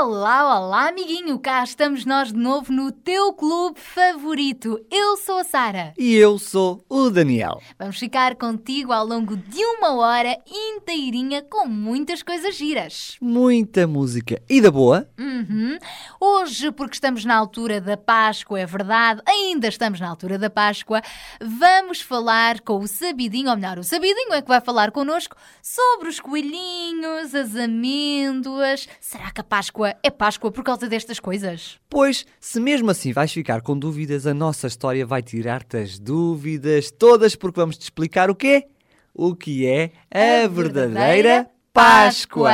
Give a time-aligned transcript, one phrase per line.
[0.00, 1.40] Olá, olá, amiguinho.
[1.40, 4.78] Cá estamos nós de novo no teu clube favorito.
[4.88, 5.92] Eu sou a Sara.
[5.98, 7.60] E eu sou o Daniel.
[7.76, 13.16] Vamos ficar contigo ao longo de uma hora inteirinha com muitas coisas giras.
[13.20, 14.40] Muita música.
[14.48, 15.10] E da boa?
[15.18, 15.76] Uhum.
[16.20, 21.02] Hoje, porque estamos na altura da Páscoa, é verdade, ainda estamos na altura da Páscoa,
[21.40, 26.08] vamos falar com o Sabidinho, ou melhor, o Sabidinho é que vai falar connosco sobre
[26.08, 28.88] os coelhinhos, as amêndoas.
[29.00, 31.78] Será que a Páscoa é Páscoa por causa destas coisas?
[31.88, 36.90] Pois, se mesmo assim vais ficar com dúvidas, a nossa história vai tirar-te as dúvidas
[36.90, 38.68] todas, porque vamos te explicar o quê?
[39.14, 42.50] O que é a, verdadeira Páscoa.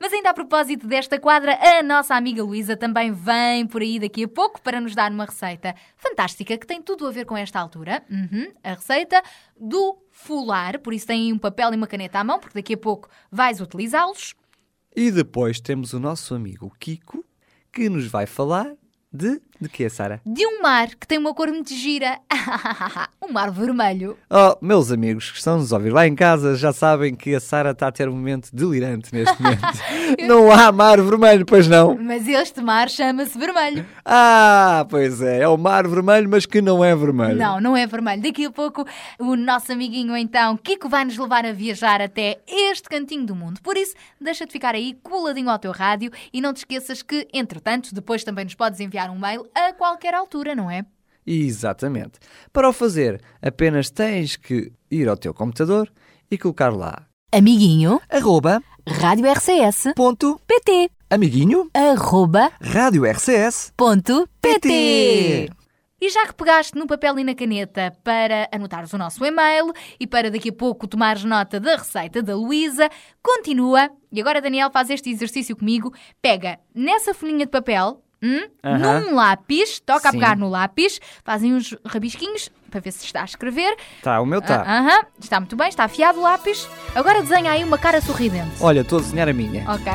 [0.00, 4.24] Mas ainda a propósito desta quadra, a nossa amiga Luísa também vem por aí daqui
[4.24, 7.60] a pouco para nos dar uma receita fantástica que tem tudo a ver com esta
[7.60, 8.02] altura.
[8.10, 9.22] Uhum, a receita
[9.56, 12.78] do fular, por isso tem um papel e uma caneta à mão, porque daqui a
[12.78, 14.34] pouco vais utilizá-los.
[14.96, 17.22] E depois temos o nosso amigo Kiko,
[17.70, 18.74] que nos vai falar
[19.12, 19.42] de...
[19.60, 20.20] De quê, Sara?
[20.24, 22.18] De um mar que tem uma cor muito gira.
[23.22, 24.16] um mar vermelho.
[24.30, 27.70] Oh, meus amigos que estão-nos a ouvir lá em casa já sabem que a Sara
[27.70, 29.62] está a ter um momento delirante neste momento.
[30.28, 31.96] não há mar vermelho, pois não?
[31.96, 33.86] Mas este mar chama-se vermelho.
[34.04, 37.36] Ah, pois é, é o mar vermelho, mas que não é vermelho.
[37.36, 38.22] Não, não é vermelho.
[38.22, 38.84] Daqui a pouco
[39.18, 43.60] o nosso amiguinho então, Kiko, vai nos levar a viajar até este cantinho do mundo.
[43.62, 47.94] Por isso, deixa-te ficar aí coladinho ao teu rádio e não te esqueças que, entretanto,
[47.94, 50.84] depois também nos podes enviar um mail a qualquer altura, não é?
[51.26, 52.18] Exatamente.
[52.52, 55.92] Para o fazer, apenas tens que ir ao teu computador
[56.30, 60.88] e colocar lá Amiguinho, arroba Rádio RCS, ponto PT.
[61.10, 64.60] amiguinho Arroba, rádio RCS ponto, PT.
[64.60, 65.50] PT.
[65.98, 70.06] E já que pegaste no papel e na caneta para anotares o nosso e-mail e
[70.06, 72.90] para daqui a pouco tomares nota da receita da Luísa,
[73.22, 73.90] continua.
[74.12, 75.92] E agora, Daniel, faz este exercício comigo.
[76.20, 80.18] Pega nessa folhinha de papel, hum, num lápis, toca a Sim.
[80.18, 83.76] pegar no lápis, fazem uns rabisquinhos para ver se está a escrever.
[84.02, 84.62] Tá, o meu tá.
[84.66, 86.68] Ah, Aham, está muito bem, está afiado o lápis.
[86.94, 88.56] Agora desenha aí uma cara sorridente.
[88.60, 89.64] Olha, estou a desenhar a minha.
[89.70, 89.92] Ok.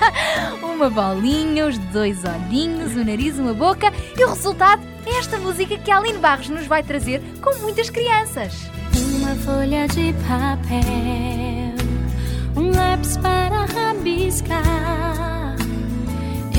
[0.62, 5.76] uma bolinha, os dois olhinhos, o nariz, uma boca e o resultado é esta música
[5.76, 8.70] que a Aline Barros nos vai trazer com muitas crianças.
[9.16, 11.74] Uma folha de papel,
[12.56, 15.43] um lápis para rabiscar.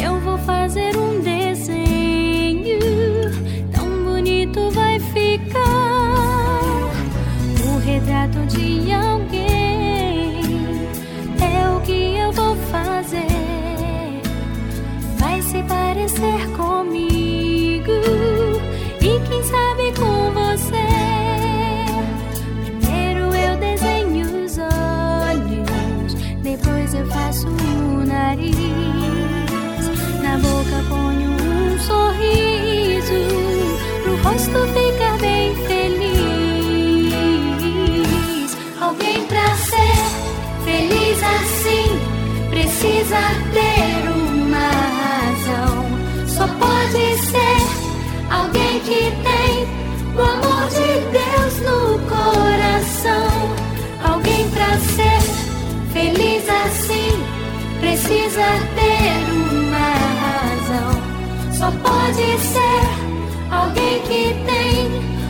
[0.01, 2.79] Eu vou fazer um desenho,
[3.73, 5.63] tão bonito vai ficar.
[7.65, 10.41] O retrato de alguém
[11.41, 14.21] é o que eu vou fazer.
[15.17, 17.14] Vai se parecer comigo
[43.05, 43.21] precisa
[43.53, 44.69] ter uma
[45.03, 45.75] razão.
[46.27, 47.59] Só pode ser
[48.31, 49.67] alguém que tem
[50.15, 53.29] o amor de Deus no coração.
[54.11, 55.21] Alguém pra ser
[55.93, 57.13] feliz assim
[57.79, 59.89] precisa ter uma
[60.23, 60.91] razão.
[61.53, 62.85] Só pode ser
[63.51, 64.75] alguém que tem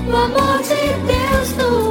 [0.08, 1.85] o amor de Deus no coração.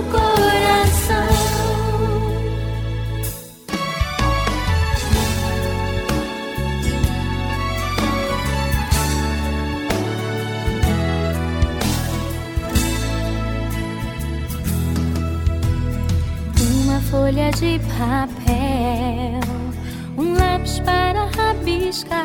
[21.95, 22.24] Rabiscar.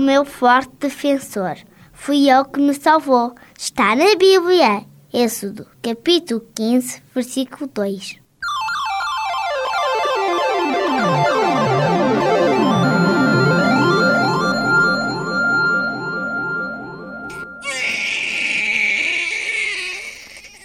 [0.00, 1.56] Meu forte defensor.
[1.92, 3.34] Fui eu que me salvou.
[3.58, 4.84] Está na Bíblia.
[5.12, 8.20] Êxodo, capítulo 15, versículo 2.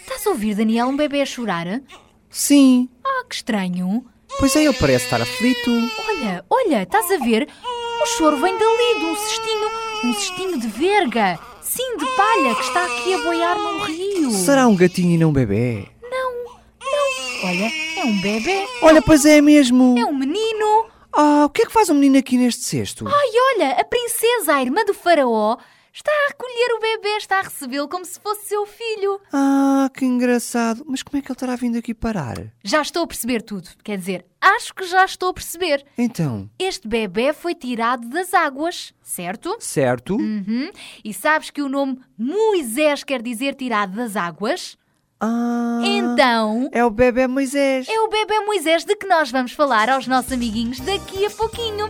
[0.01, 1.81] Estás a ouvir, Daniel, um bebê a chorar?
[2.29, 2.89] Sim.
[3.03, 4.05] Ah, que estranho.
[4.39, 5.71] Pois é, ele parece estar aflito.
[6.07, 7.47] Olha, olha, estás a ver?
[8.05, 9.71] O choro vem dali, de um cestinho,
[10.03, 11.39] um cestinho de verga.
[11.59, 14.29] Sim, de palha, que está aqui a boiar num rio.
[14.29, 15.87] Será um gatinho e não um bebê?
[16.03, 17.49] Não, não.
[17.49, 18.67] Olha, é um bebê.
[18.83, 19.97] Olha, pois é mesmo.
[19.97, 20.85] É um menino.
[21.11, 23.07] Ah, o que é que faz um menino aqui neste cesto?
[23.07, 25.57] Ai, olha, a princesa, a irmã do faraó,
[25.95, 29.19] está a recolher o bebê, está a recebê-lo como se fosse seu filho.
[29.31, 30.83] Ah, que engraçado.
[30.85, 32.35] Mas como é que ele terá vindo aqui parar?
[32.63, 33.69] Já estou a perceber tudo.
[33.81, 35.85] Quer dizer, acho que já estou a perceber.
[35.97, 39.55] Então, Este bebê foi tirado das águas, certo?
[39.59, 40.17] certo?
[40.17, 40.69] Uhum.
[41.03, 44.77] E sabes que o nome Moisés quer dizer tirado das águas?
[45.21, 47.87] Ah, Então, é o bebê Moisés.
[47.87, 51.89] é o bebê Moisés de que nós vamos falar aos nossos amiguinhos daqui a pouquinho.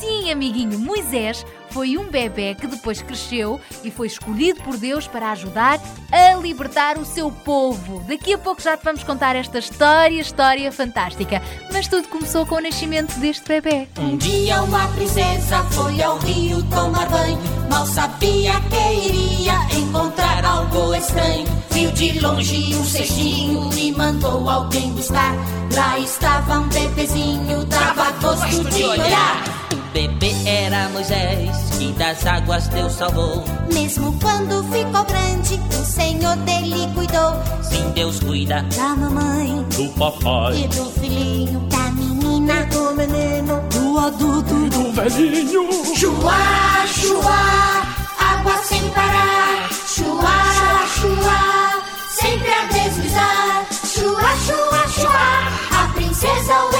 [0.00, 5.32] Sim, amiguinho, Moisés foi um bebê que depois cresceu e foi escolhido por Deus para
[5.32, 5.80] ajudar
[6.10, 8.04] a libertar o seu povo.
[8.08, 11.42] Daqui a pouco já te vamos contar esta história, história fantástica.
[11.72, 13.88] Mas tudo começou com o nascimento deste bebê.
[13.98, 17.38] Um dia uma princesa foi ao rio tomar banho.
[17.70, 21.46] Mal sabia que iria encontrar algo estranho.
[21.70, 25.34] Viu de longe um cestinho e mandou alguém buscar.
[25.74, 29.67] Lá estava um bebezinho, dava gosto de olhar.
[29.92, 33.44] Bebê era Moisés, que das águas Deus salvou.
[33.72, 37.32] Mesmo quando ficou grande, o Senhor dele cuidou.
[37.62, 40.62] Sim, Deus cuida Da mamãe do papai.
[40.64, 45.68] e do filhinho, da menina, do menino, do adulto e do velhinho.
[45.96, 47.82] Chua, chua,
[48.18, 49.68] água sem parar.
[49.86, 53.66] Chua, chua, sempre a deslizar.
[53.86, 56.54] Chua, chua, chua, a princesa.
[56.72, 56.77] O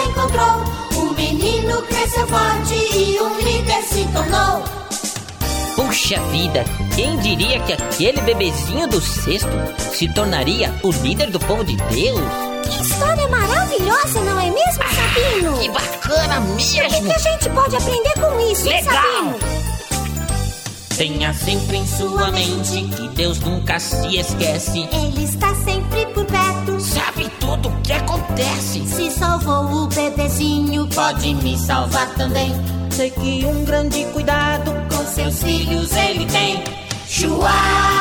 [1.82, 4.64] cresceu forte e um líder se tornou.
[5.76, 9.48] Puxa vida, quem diria que aquele bebezinho do cesto
[9.92, 12.20] se tornaria o líder do povo de Deus?
[12.64, 15.58] Que história maravilhosa, não é mesmo, Sabino?
[15.58, 17.12] Que bacana O que mesmo!
[17.12, 18.94] a gente pode aprender com isso, hein, Legal.
[19.02, 19.38] Sabino?
[20.96, 24.88] Tenha sempre em sua mente que Deus nunca se esquece.
[24.92, 26.80] Ele está sempre por perto.
[26.80, 27.07] Sabe
[27.48, 28.86] tudo o que acontece.
[28.86, 32.52] Se salvou o bebezinho, pode me salvar também.
[32.90, 36.62] Sei que um grande cuidado Com seus filhos ele tem.
[37.06, 37.50] Chua,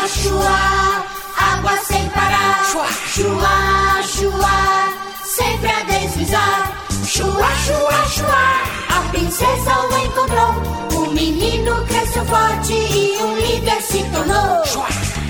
[0.07, 1.05] chua,
[1.37, 2.65] água sem parar.
[2.71, 2.87] Chua.
[3.13, 6.85] chua, chua, sempre a deslizar.
[7.05, 11.03] Chua, chua, chua, a princesa o encontrou.
[11.03, 14.65] O menino cresceu forte e um líder se tornou.
[14.65, 15.26] Chua.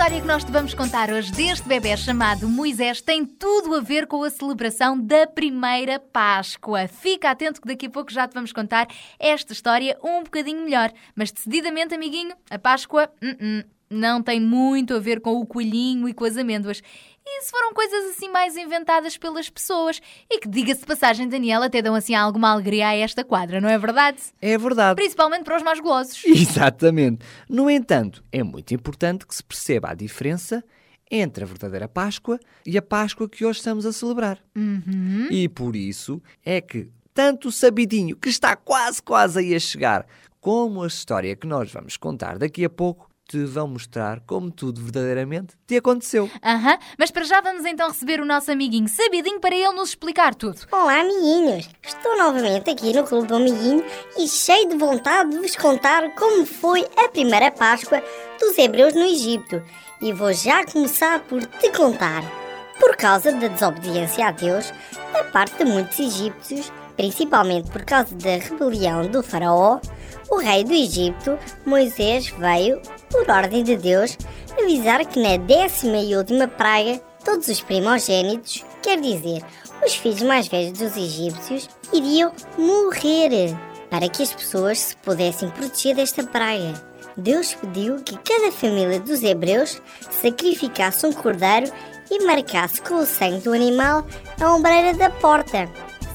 [0.00, 4.06] História que nós te vamos contar hoje deste bebê chamado Moisés tem tudo a ver
[4.06, 6.88] com a celebração da primeira Páscoa.
[6.88, 8.88] Fica atento que daqui a pouco já te vamos contar
[9.18, 10.90] esta história um bocadinho melhor.
[11.14, 16.08] Mas decididamente, amiguinho, a Páscoa uh -uh, não tem muito a ver com o coelhinho
[16.08, 16.82] e com as amêndoas.
[17.26, 20.00] Isso foram coisas assim mais inventadas pelas pessoas
[20.30, 23.68] e que, diga-se de passagem, Daniela, até dão assim alguma alegria a esta quadra, não
[23.68, 24.18] é verdade?
[24.40, 24.96] É verdade.
[24.96, 26.22] Principalmente para os mais golosos.
[26.26, 27.24] Exatamente.
[27.48, 30.64] No entanto, é muito importante que se perceba a diferença
[31.10, 34.38] entre a verdadeira Páscoa e a Páscoa que hoje estamos a celebrar.
[34.54, 35.26] Uhum.
[35.30, 40.06] E por isso é que tanto o sabidinho, que está quase, quase aí a chegar,
[40.40, 44.82] como a história que nós vamos contar daqui a pouco, te vão mostrar como tudo
[44.82, 46.28] verdadeiramente te aconteceu.
[46.42, 50.34] Aham, mas para já vamos então receber o nosso amiguinho Sabidinho para ele nos explicar
[50.34, 50.58] tudo.
[50.72, 51.70] Olá, amiguinhos!
[51.80, 53.84] Estou novamente aqui no Clube do Amiguinho
[54.18, 58.02] e cheio de vontade de vos contar como foi a primeira Páscoa
[58.40, 59.62] dos Hebreus no Egito.
[60.02, 62.24] E vou já começar por te contar.
[62.80, 64.72] Por causa da desobediência a Deus
[65.12, 69.78] da parte de muitos egípcios, principalmente por causa da rebelião do faraó,
[70.30, 72.80] o rei do Egito, Moisés, veio,
[73.10, 74.16] por ordem de Deus,
[74.58, 79.42] avisar que na décima e última praga, todos os primogênitos, quer dizer,
[79.84, 83.56] os filhos mais velhos dos egípcios, iriam morrer,
[83.90, 86.90] para que as pessoas se pudessem proteger desta praga.
[87.16, 91.70] Deus pediu que cada família dos hebreus sacrificasse um cordeiro
[92.10, 94.06] e marcasse com o sangue do animal
[94.40, 95.68] a ombreira da porta.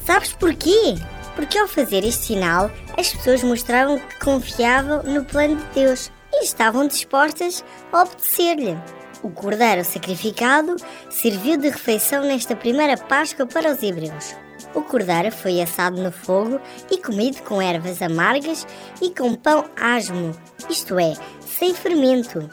[0.05, 0.95] Sabes porquê?
[1.35, 6.43] Porque ao fazer este sinal, as pessoas mostravam que confiavam no plano de Deus e
[6.43, 8.77] estavam dispostas a obedecer-lhe.
[9.23, 10.75] O cordeiro sacrificado
[11.09, 14.35] serviu de refeição nesta primeira Páscoa para os hebreus.
[14.73, 16.59] O cordeiro foi assado no fogo
[16.91, 18.67] e comido com ervas amargas
[19.01, 20.31] e com pão asmo,
[20.69, 21.13] isto é,
[21.45, 22.49] sem fermento.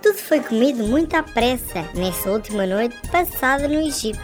[0.00, 4.18] Tudo foi comido muito à pressa nessa última noite passada no Egito.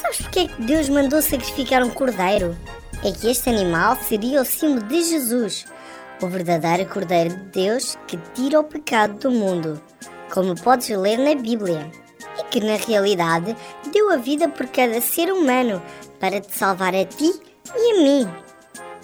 [0.00, 2.56] Sabes porque é que Deus mandou sacrificar um cordeiro?
[3.04, 5.66] É que este animal seria o símbolo de Jesus,
[6.26, 9.80] o verdadeiro Cordeiro de Deus que tira o pecado do mundo,
[10.32, 11.90] como podes ler na Bíblia,
[12.38, 13.56] e que na realidade
[13.92, 15.82] deu a vida por cada ser humano
[16.20, 17.32] para te salvar a ti
[17.76, 18.28] e a mim.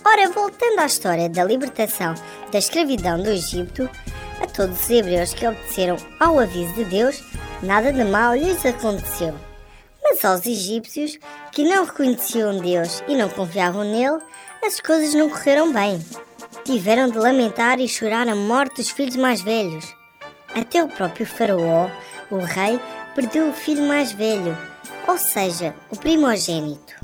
[0.05, 2.15] Ora, voltando à história da libertação
[2.51, 3.89] da escravidão do Egito,
[4.41, 7.23] a todos os hebreus que obedeceram ao aviso de Deus,
[7.63, 9.35] nada de mal lhes aconteceu.
[10.03, 11.19] Mas aos egípcios,
[11.53, 14.19] que não reconheciam Deus e não confiavam nele,
[14.65, 16.01] as coisas não correram bem.
[16.65, 19.95] Tiveram de lamentar e chorar a morte dos filhos mais velhos.
[20.55, 21.89] Até o próprio Faraó,
[22.31, 22.81] o rei,
[23.15, 24.57] perdeu o filho mais velho,
[25.07, 26.95] ou seja, o primogênito.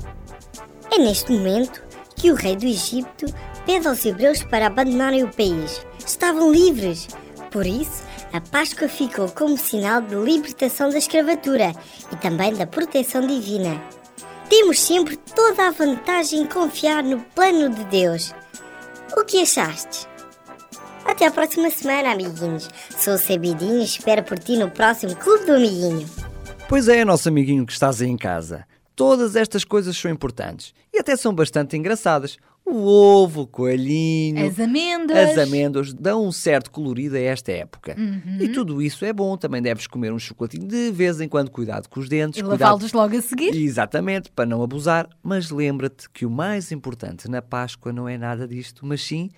[0.91, 1.83] É neste momento
[2.15, 3.25] que o rei do Egito
[3.65, 5.85] pede aos hebreus para abandonarem o país.
[6.05, 7.07] Estavam livres.
[7.51, 11.73] Por isso, a Páscoa ficou como sinal de libertação da escravatura
[12.11, 13.81] e também da proteção divina.
[14.49, 18.33] Temos sempre toda a vantagem em confiar no plano de Deus.
[19.13, 20.07] O que achaste?
[21.05, 22.67] Até a próxima semana, amiguinhos.
[22.97, 26.09] Sou o Sabidinho e espero por ti no próximo Clube do Amiguinho.
[26.67, 28.65] Pois é, nosso amiguinho que estás aí em casa.
[28.95, 32.37] Todas estas coisas são importantes e até são bastante engraçadas.
[32.65, 35.29] O ovo, o coelhinho, As amêndoas.
[35.29, 37.95] as amêndoas dão um certo colorido a esta época.
[37.95, 38.37] Uhum.
[38.39, 39.37] E tudo isso é bom.
[39.37, 41.51] Também deves comer um chocolatinho de vez em quando.
[41.51, 42.39] Cuidado com os dentes.
[42.39, 43.55] E lavá-los logo a seguir.
[43.55, 45.07] Exatamente, para não abusar.
[45.21, 49.29] Mas lembra-te que o mais importante na Páscoa não é nada disto, mas sim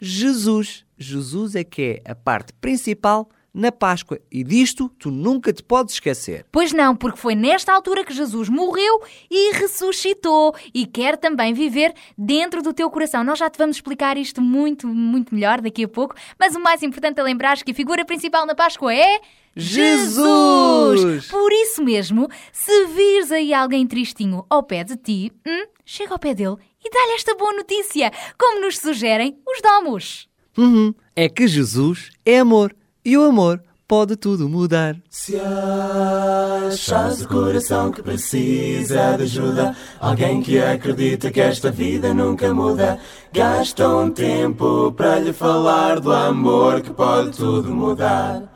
[0.00, 0.84] Jesus.
[0.96, 4.20] Jesus é que é a parte principal na Páscoa.
[4.30, 6.44] E disto tu nunca te podes esquecer.
[6.52, 11.94] Pois não, porque foi nesta altura que Jesus morreu e ressuscitou e quer também viver
[12.16, 13.24] dentro do teu coração.
[13.24, 16.82] Nós já te vamos explicar isto muito, muito melhor daqui a pouco, mas o mais
[16.82, 19.20] importante é lembrar que a figura principal na Páscoa é.
[19.56, 21.28] Jesus!
[21.28, 26.18] Por isso mesmo, se vires aí alguém tristinho ao pé de ti, hum, chega ao
[26.18, 30.28] pé dele e dá-lhe esta boa notícia, como nos sugerem os domos.
[30.58, 32.76] Uhum, é que Jesus é amor.
[33.06, 34.96] E o amor pode tudo mudar.
[35.08, 42.52] Se achas o coração que precisa de ajuda, alguém que acredita que esta vida nunca
[42.52, 42.98] muda,
[43.32, 48.55] gasta um tempo para lhe falar do amor que pode tudo mudar.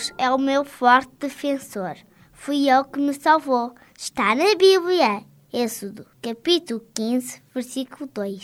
[0.00, 1.94] Deus é o meu forte defensor.
[2.32, 3.74] Fui ele que me salvou.
[3.98, 5.22] Está na Bíblia.
[5.52, 8.40] Êxodo, capítulo 15, versículo 2.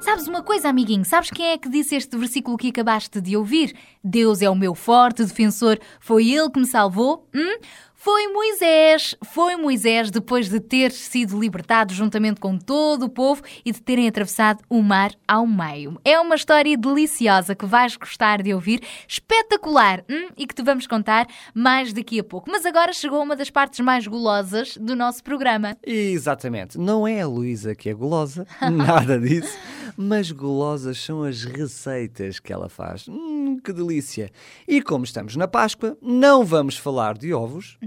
[0.00, 1.04] Sabes uma coisa, amiguinho?
[1.04, 3.74] Sabes quem é que disse este versículo que acabaste de ouvir?
[4.04, 5.80] Deus é o meu forte defensor.
[5.98, 7.28] Foi ele que me salvou?
[7.34, 7.58] Hum?
[8.04, 13.72] Foi Moisés, foi Moisés depois de ter sido libertado juntamente com todo o povo e
[13.72, 15.98] de terem atravessado o mar ao meio.
[16.04, 20.28] É uma história deliciosa que vais gostar de ouvir, espetacular hum?
[20.36, 22.50] e que te vamos contar mais daqui a pouco.
[22.50, 25.74] Mas agora chegou uma das partes mais golosas do nosso programa.
[25.82, 26.76] Exatamente.
[26.76, 29.56] Não é a Luísa que é golosa, nada disso,
[29.96, 33.08] mas golosas são as receitas que ela faz.
[33.08, 34.30] Hum, que delícia!
[34.68, 37.78] E como estamos na Páscoa, não vamos falar de ovos.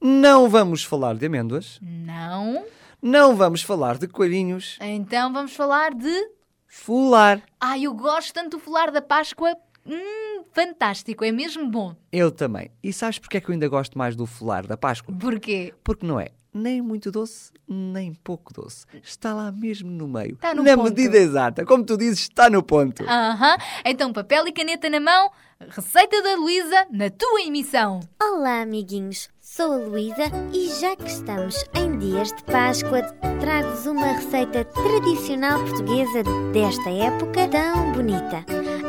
[0.00, 1.78] Não vamos falar de amêndoas.
[1.82, 2.64] Não.
[3.00, 4.78] Não vamos falar de coelhinhos.
[4.80, 6.28] Então vamos falar de.
[6.66, 7.42] Fular.
[7.60, 9.56] Ai, eu gosto tanto do fular da Páscoa.
[9.86, 11.94] Hum, fantástico, é mesmo bom.
[12.12, 12.70] Eu também.
[12.82, 15.14] E sabes porque é que eu ainda gosto mais do fular da Páscoa?
[15.18, 15.72] Porquê?
[15.84, 18.86] Porque não é nem muito doce, nem pouco doce.
[19.02, 20.34] Está lá mesmo no meio.
[20.34, 20.88] Está no na ponto.
[20.88, 21.64] medida exata.
[21.66, 23.04] Como tu dizes, está no ponto.
[23.04, 23.56] Aham.
[23.84, 28.00] Então, papel e caneta na mão, receita da Luísa na tua emissão.
[28.22, 29.28] Olá, amiguinhos.
[29.40, 33.02] Sou a Luísa e já que estamos em dias de Páscoa,
[33.40, 38.44] trago-vos uma receita tradicional portuguesa desta época tão bonita.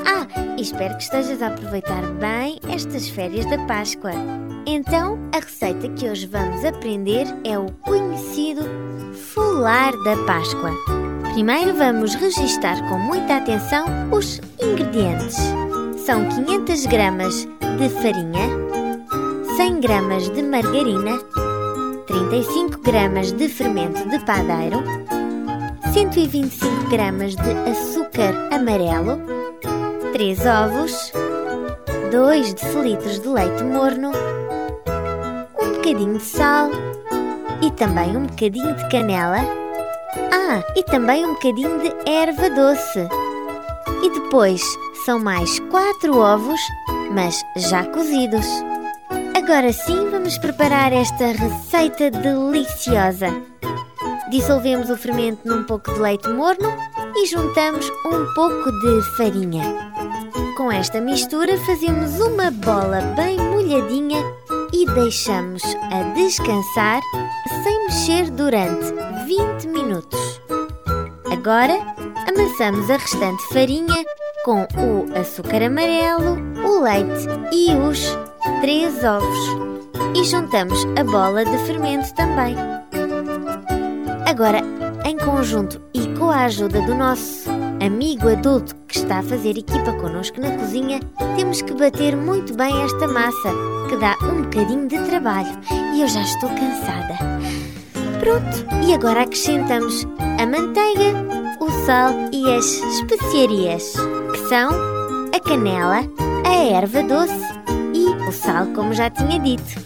[0.06, 0.28] Ah,
[0.58, 4.12] e espero que estejas a aproveitar bem estas férias da Páscoa.
[4.66, 8.64] Então, a receita que hoje vamos aprender é o conhecido
[9.14, 10.72] fular da Páscoa.
[11.34, 15.38] Primeiro vamos registar com muita atenção os ingredientes.
[16.08, 17.46] São 500 gramas
[17.78, 18.48] de farinha,
[19.58, 21.20] 100 gramas de margarina,
[22.08, 24.82] 35 gramas de fermento de padeiro,
[25.92, 29.20] 125 gramas de açúcar amarelo,
[30.14, 31.12] 3 ovos,
[32.10, 34.14] 2 decilitros de leite morno,
[35.62, 36.70] um bocadinho de sal
[37.62, 39.40] e também um bocadinho de canela.
[40.32, 43.10] Ah, e também um bocadinho de erva doce.
[44.02, 44.62] E depois
[45.08, 46.60] são mais 4 ovos,
[47.14, 48.46] mas já cozidos.
[49.38, 53.28] Agora sim vamos preparar esta receita deliciosa.
[54.30, 56.74] Dissolvemos o fermento num pouco de leite morno
[57.16, 59.64] e juntamos um pouco de farinha.
[60.58, 64.22] Com esta mistura fazemos uma bola bem molhadinha
[64.74, 67.02] e deixamos a descansar
[67.64, 68.94] sem mexer durante
[69.26, 70.42] 20 minutos.
[71.32, 71.80] Agora
[72.28, 74.04] amassamos a restante farinha
[74.48, 78.18] com o açúcar amarelo, o leite e os
[78.62, 79.40] 3 ovos
[80.16, 82.56] e juntamos a bola de fermento também.
[84.26, 84.62] Agora,
[85.04, 87.50] em conjunto e com a ajuda do nosso
[87.86, 91.02] amigo adulto que está a fazer equipa connosco na cozinha,
[91.36, 93.52] temos que bater muito bem esta massa,
[93.90, 95.60] que dá um bocadinho de trabalho
[95.94, 97.18] e eu já estou cansada.
[98.22, 100.08] Pronto, e agora acrescentamos
[100.40, 103.94] a manteiga, o sal e as especiarias,
[104.50, 104.70] são
[105.36, 106.10] a canela,
[106.46, 107.38] a erva doce
[107.94, 109.82] e o sal, como já tinha dito.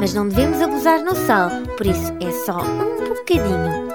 [0.00, 3.88] Mas não devemos abusar no sal, por isso é só um bocadinho.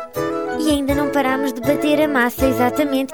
[0.59, 3.13] E ainda não paramos de bater a massa exatamente.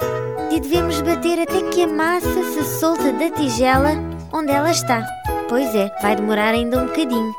[0.51, 3.93] E devemos bater até que a massa se solta da tigela
[4.31, 5.03] onde ela está.
[5.49, 7.33] Pois é, vai demorar ainda um bocadinho.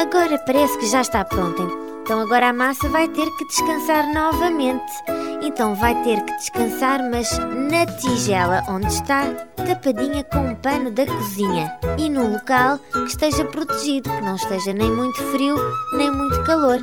[0.00, 1.62] Agora parece que já está pronta.
[2.02, 4.92] Então agora a massa vai ter que descansar novamente.
[5.40, 9.24] Então vai ter que descansar, mas na tigela onde está,
[9.56, 14.72] tapadinha com um pano da cozinha e num local que esteja protegido, que não esteja
[14.72, 15.56] nem muito frio
[15.96, 16.78] nem muito calor,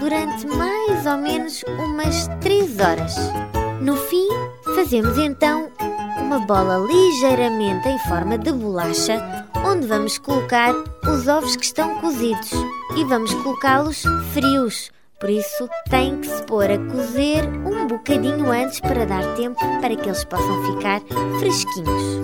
[0.00, 3.16] durante mais ou menos umas 3 horas.
[3.80, 4.28] No fim,
[4.74, 5.70] fazemos então
[6.20, 10.74] uma bola ligeiramente em forma de bolacha, onde vamos colocar
[11.08, 12.50] os ovos que estão cozidos
[12.96, 14.90] e vamos colocá-los frios.
[15.20, 19.94] Por isso, tem que se pôr a cozer um bocadinho antes para dar tempo para
[19.94, 21.02] que eles possam ficar
[21.38, 22.20] fresquinhos.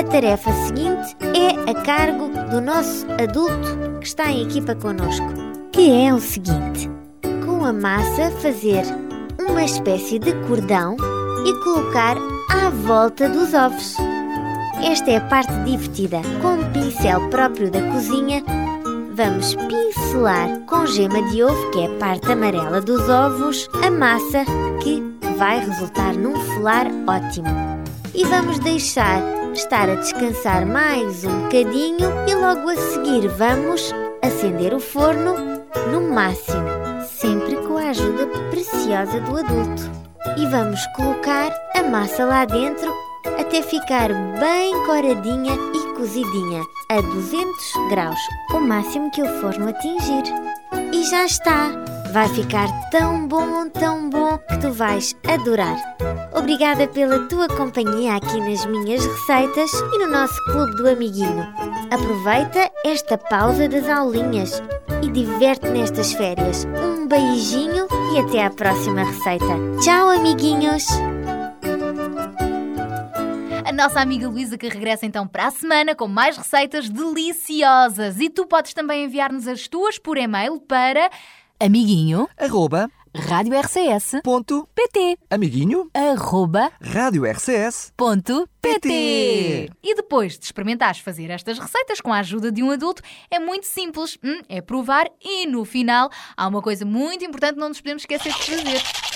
[0.00, 5.26] A tarefa seguinte é a cargo do nosso adulto que está em equipa connosco,
[5.72, 6.90] que é o seguinte:
[7.44, 8.82] com a massa fazer
[9.38, 10.96] uma espécie de cordão
[11.44, 12.16] e colocar
[12.48, 13.96] à volta dos ovos.
[14.82, 16.22] Esta é a parte divertida.
[16.40, 18.42] Com um pincel próprio da cozinha,
[19.14, 24.44] vamos pincelar com gema de ovo, que é a parte amarela dos ovos, a massa
[24.82, 25.02] que
[25.36, 27.48] vai resultar num folar ótimo.
[28.14, 29.20] E vamos deixar
[29.52, 35.34] estar a descansar mais um bocadinho e logo a seguir vamos acender o forno
[35.90, 36.66] no máximo,
[37.06, 39.90] sempre com a ajuda preciosa do adulto.
[40.38, 42.92] E vamos colocar a massa lá dentro
[43.38, 48.18] até ficar bem coradinha e cozidinha a 200 graus,
[48.52, 50.24] o máximo que o forno atingir.
[50.92, 51.70] E já está!
[52.12, 55.76] Vai ficar tão bom, tão bom que tu vais adorar.
[56.34, 61.46] Obrigada pela tua companhia aqui nas minhas receitas e no nosso Clube do Amiguinho.
[61.92, 64.60] Aproveita esta pausa das aulinhas
[65.02, 66.66] e diverte nestas férias.
[66.84, 69.54] Um beijinho e até à próxima receita.
[69.80, 70.84] Tchau, amiguinhos!
[73.64, 78.18] A nossa amiga Luísa que regressa então para a semana com mais receitas deliciosas.
[78.18, 81.10] E tu podes também enviar-nos as tuas por e-mail para
[81.60, 89.70] amiguinho arroba rádio RCS ponto pt amiguinho arroba rádio RCS ponto PT.
[89.82, 93.66] E depois de experimentares fazer estas receitas com a ajuda de um adulto, é muito
[93.66, 94.18] simples.
[94.24, 98.02] Hum, é provar e no final há uma coisa muito importante que não nos podemos
[98.02, 99.11] esquecer de fazer.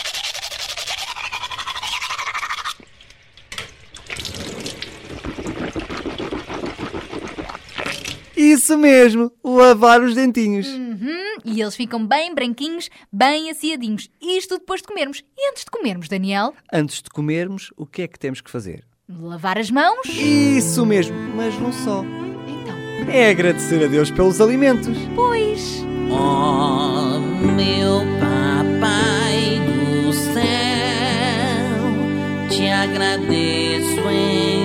[8.53, 10.69] Isso mesmo, lavar os dentinhos.
[10.69, 14.09] Uhum, e eles ficam bem branquinhos, bem aciadinhos.
[14.23, 15.25] Isto depois de comermos.
[15.37, 16.55] E antes de comermos, Daniel?
[16.73, 18.85] Antes de comermos, o que é que temos que fazer?
[19.09, 20.07] Lavar as mãos?
[20.07, 22.05] Isso mesmo, mas não só.
[22.47, 22.77] Então.
[23.13, 24.97] É agradecer a Deus pelos alimentos.
[25.17, 25.85] Pois.
[26.09, 27.19] Oh,
[27.51, 29.61] meu papai
[30.05, 30.45] do céu,
[32.49, 34.56] te agradeço em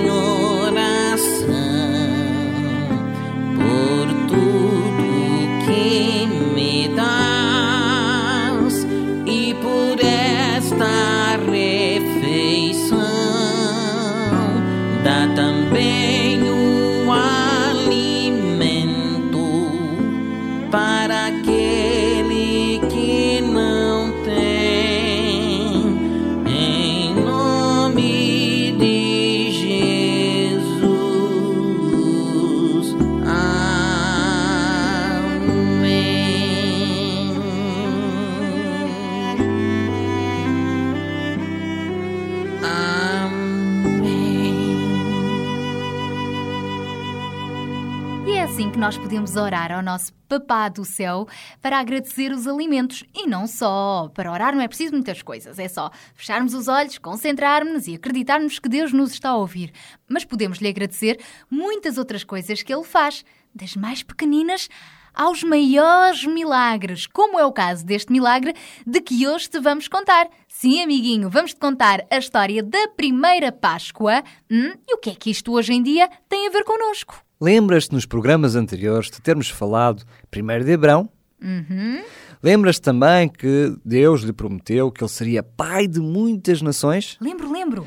[49.36, 51.28] orar ao nosso Papá do Céu
[51.60, 53.04] para agradecer os alimentos.
[53.14, 54.10] E não só.
[54.14, 55.58] Para orar não é preciso muitas coisas.
[55.58, 59.72] É só fecharmos os olhos, concentrarmos e acreditarmos que Deus nos está a ouvir.
[60.08, 64.68] Mas podemos lhe agradecer muitas outras coisas que Ele faz, das mais pequeninas
[65.14, 68.54] aos maiores milagres, como é o caso deste milagre
[68.86, 70.28] de que hoje te vamos contar.
[70.48, 74.22] Sim, amiguinho, vamos te contar a história da primeira Páscoa.
[74.50, 77.22] Hum, e o que é que isto hoje em dia tem a ver connosco?
[77.42, 81.10] Lembras-te nos programas anteriores de termos falado primeiro de Abrão,
[81.42, 82.00] Uhum.
[82.40, 87.16] Lembras também que Deus lhe prometeu que ele seria pai de muitas nações?
[87.20, 87.84] Lembro, lembro.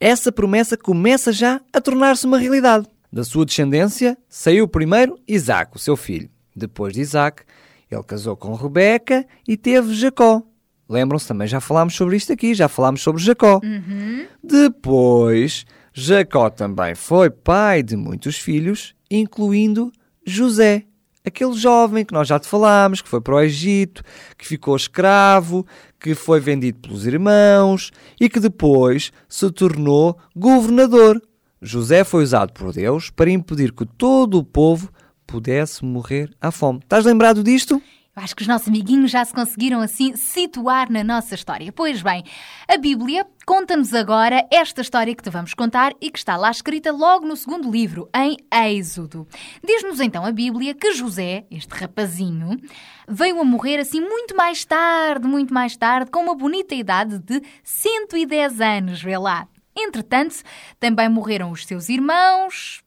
[0.00, 2.86] Essa promessa começa já a tornar-se uma realidade.
[3.12, 6.30] Da sua descendência saiu primeiro Isaac, o seu filho.
[6.56, 7.42] Depois de Isaac,
[7.90, 10.42] ele casou com Rebeca e teve Jacó.
[10.88, 13.60] Lembram-se também, já falámos sobre isto aqui, já falámos sobre Jacó.
[13.62, 14.24] Uhum.
[14.42, 19.92] Depois, Jacó também foi pai de muitos filhos, incluindo
[20.26, 20.82] José,
[21.24, 24.02] aquele jovem que nós já te falámos, que foi para o Egito,
[24.36, 25.64] que ficou escravo,
[26.00, 31.22] que foi vendido pelos irmãos e que depois se tornou governador.
[31.62, 34.90] José foi usado por Deus para impedir que todo o povo
[35.24, 36.80] pudesse morrer à fome.
[36.80, 37.80] Estás lembrado disto?
[38.16, 41.72] Eu acho que os nossos amiguinhos já se conseguiram assim situar na nossa história.
[41.72, 42.22] Pois bem,
[42.68, 46.92] a Bíblia conta-nos agora esta história que te vamos contar e que está lá escrita
[46.92, 49.26] logo no segundo livro, em Êxodo.
[49.64, 52.56] Diz-nos então a Bíblia que José, este rapazinho,
[53.08, 57.42] veio a morrer assim muito mais tarde, muito mais tarde, com uma bonita idade de
[57.64, 59.48] 110 anos, vê lá.
[59.76, 60.36] Entretanto,
[60.78, 62.83] também morreram os seus irmãos,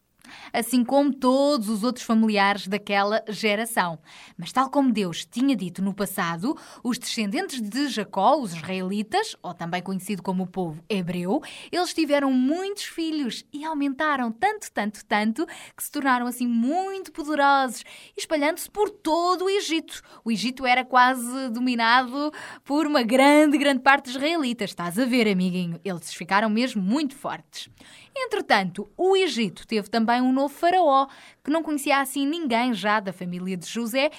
[0.58, 4.00] assim como todos os outros familiares daquela geração.
[4.36, 9.54] Mas, tal como Deus tinha dito no passado, os descendentes de Jacó, os israelitas, ou
[9.54, 11.42] também conhecido como o povo hebreu,
[11.72, 17.84] eles tiveram muitos filhos e aumentaram tanto, tanto, tanto, que se tornaram assim muito poderosos,
[18.18, 20.02] espalhando-se por todo o Egito.
[20.26, 22.32] O Egito era quase dominado
[22.64, 24.72] por uma grande, grande parte dos israelitas.
[24.72, 25.80] Estás a ver, amiguinho?
[25.86, 27.70] Eles ficaram mesmo muito fortes.
[28.20, 31.08] Entretanto, o Egito teve também um novo faraó,
[31.44, 34.10] que não conhecia assim ninguém já da família de José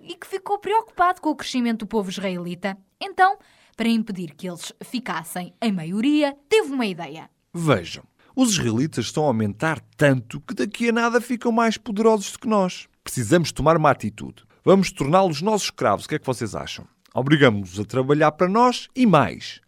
[0.00, 2.78] e que ficou preocupado com o crescimento do povo israelita.
[3.00, 3.36] Então,
[3.76, 7.28] para impedir que eles ficassem em maioria, teve uma ideia.
[7.52, 12.38] Vejam, os israelitas estão a aumentar tanto que daqui a nada ficam mais poderosos do
[12.38, 12.88] que nós.
[13.02, 14.44] Precisamos tomar uma atitude.
[14.64, 16.04] Vamos torná-los nossos escravos.
[16.04, 16.86] O que é que vocês acham?
[17.14, 19.60] Obrigamos-los a trabalhar para nós e mais.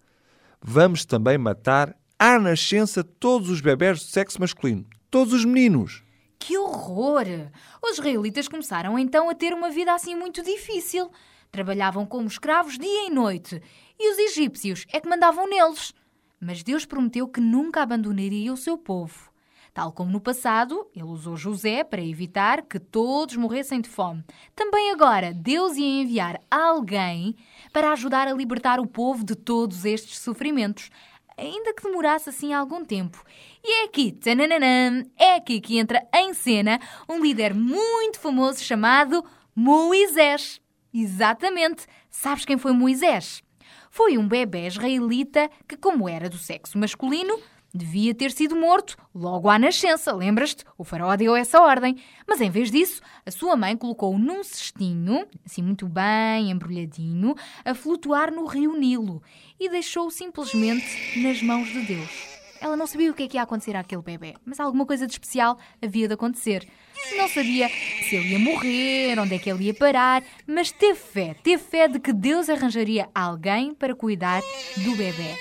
[0.63, 4.85] Vamos também matar à nascença todos os bebés do sexo masculino.
[5.11, 6.03] Todos os meninos.
[6.39, 7.25] Que horror!
[7.83, 11.11] Os israelitas começaram então a ter uma vida assim muito difícil.
[11.51, 13.63] Trabalhavam como escravos dia e noite
[13.99, 15.95] e os egípcios é que mandavam neles.
[16.39, 19.31] Mas Deus prometeu que nunca abandonaria o seu povo.
[19.73, 24.23] Tal como no passado, ele usou José para evitar que todos morressem de fome.
[24.55, 27.35] Também agora, Deus ia enviar alguém
[27.73, 30.91] para ajudar a libertar o povo de todos estes sofrimentos
[31.41, 33.23] ainda que demorasse assim algum tempo.
[33.65, 39.25] E é aqui, tananana, é aqui que entra em cena um líder muito famoso chamado
[39.55, 40.61] Moisés.
[40.93, 41.87] Exatamente.
[42.11, 43.43] Sabes quem foi Moisés?
[43.91, 47.39] Foi um bebê israelita que, como era do sexo masculino,
[47.75, 50.65] devia ter sido morto logo à nascença, lembras-te?
[50.77, 51.97] O faraó deu essa ordem.
[52.27, 57.75] Mas em vez disso, a sua mãe colocou-o num cestinho, assim muito bem embrulhadinho, a
[57.75, 59.23] flutuar no rio Nilo
[59.59, 62.41] e deixou-o simplesmente nas mãos de Deus.
[62.61, 65.15] Ela não sabia o que é que ia acontecer àquele bebê, mas alguma coisa de
[65.15, 66.69] especial havia de acontecer.
[67.17, 71.35] Não sabia se ele ia morrer, onde é que ele ia parar, mas teve fé,
[71.43, 74.43] teve fé de que Deus arranjaria alguém para cuidar
[74.77, 75.35] do bebê.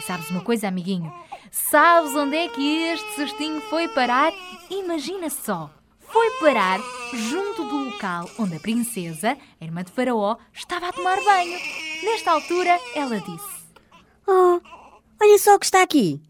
[0.00, 1.12] E sabes uma coisa, amiguinho?
[1.56, 4.32] Sabes onde é que este cestinho foi parar?
[4.68, 5.70] Imagina só!
[6.00, 6.80] Foi parar
[7.12, 11.56] junto do local onde a princesa, a irmã de Faraó, estava a tomar banho.
[12.02, 13.68] Nesta altura, ela disse:
[14.26, 14.60] Oh,
[15.22, 16.20] olha só o que está aqui!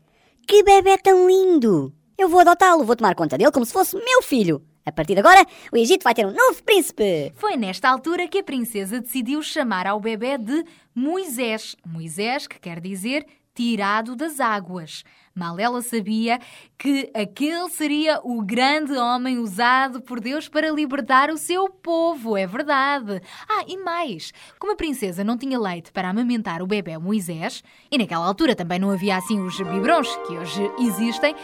[0.46, 1.90] Que bebê tão lindo!
[2.18, 4.62] Eu vou adotá-lo, vou tomar conta dele como se fosse meu filho.
[4.84, 7.32] A partir de agora, o Egito vai ter um novo príncipe.
[7.36, 11.74] Foi nesta altura que a princesa decidiu chamar ao bebê de Moisés.
[11.82, 15.04] Moisés, que quer dizer tirado das águas.
[15.34, 16.38] Mal ela sabia
[16.78, 22.46] que aquele seria o grande homem usado por Deus para libertar o seu povo, é
[22.46, 23.20] verdade.
[23.48, 27.98] Ah, e mais, como a princesa não tinha leite para amamentar o bebê Moisés, e
[27.98, 31.34] naquela altura também não havia assim os biberons que hoje existem,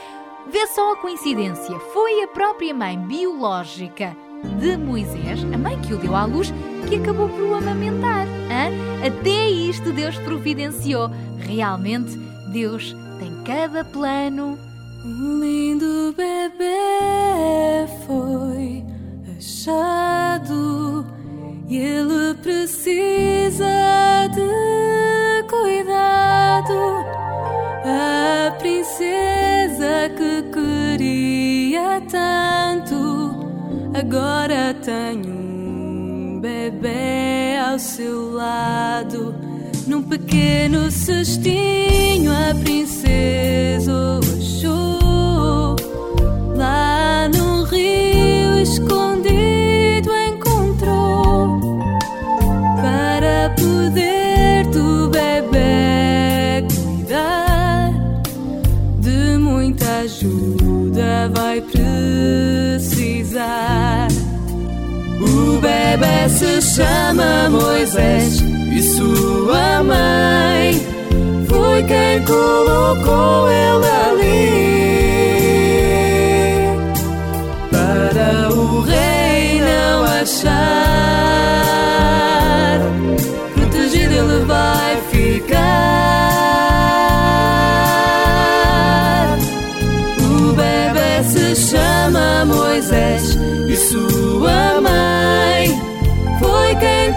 [0.49, 4.17] vê só a coincidência, foi a própria mãe biológica
[4.61, 6.53] de Moisés, a mãe que o deu à luz,
[6.89, 8.30] que acabou por o amamentar.
[9.07, 11.11] Até isto Deus providenciou.
[11.39, 12.17] Realmente,
[12.53, 14.59] Deus tem cada plano.
[15.05, 18.85] Um lindo bebê foi
[19.39, 21.07] achado
[21.69, 23.67] e ele precisa
[24.35, 27.05] de cuidado.
[27.85, 33.35] A princesa que queria tanto
[33.95, 35.40] agora um
[36.41, 39.35] bebê ao seu lado,
[39.87, 45.77] num pequeno cestinho a princesa Oxô,
[46.57, 51.61] lá num rio escondido encontrou
[52.77, 57.93] para poder do bebê cuidar
[58.99, 62.81] de muita ajuda vai precisar
[65.61, 68.41] bebê se chama Moisés
[68.73, 70.81] e sua mãe
[71.49, 74.71] foi quem colocou ele ali
[77.71, 80.51] para o rei não achar.
[83.55, 86.20] Protegido ele vai ficar.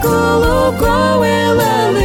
[0.04, 2.03] Foi quem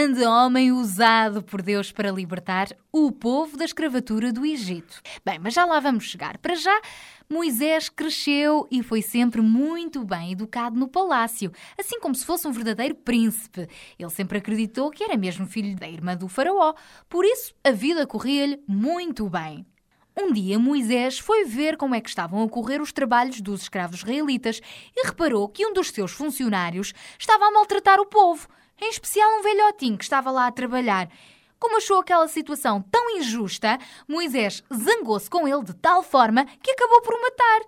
[0.00, 4.98] grande homem usado por Deus para libertar o povo da escravatura do Egito.
[5.22, 6.38] Bem, mas já lá vamos chegar.
[6.38, 6.80] Para já,
[7.28, 12.50] Moisés cresceu e foi sempre muito bem educado no palácio, assim como se fosse um
[12.50, 13.68] verdadeiro príncipe.
[13.98, 16.72] Ele sempre acreditou que era mesmo filho da irmã do faraó,
[17.06, 19.66] por isso a vida corria-lhe muito bem.
[20.16, 23.98] Um dia Moisés foi ver como é que estavam a correr os trabalhos dos escravos
[23.98, 24.62] israelitas
[24.96, 28.48] e reparou que um dos seus funcionários estava a maltratar o povo,
[28.80, 31.08] em especial um velhotinho que estava lá a trabalhar.
[31.58, 37.02] Como achou aquela situação tão injusta, Moisés zangou-se com ele de tal forma que acabou
[37.02, 37.60] por o matar.